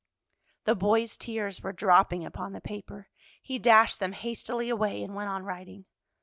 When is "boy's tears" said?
0.73-1.61